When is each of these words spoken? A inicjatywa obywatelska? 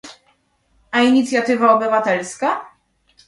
A 0.91 0.99
inicjatywa 1.09 1.67
obywatelska? 1.75 2.49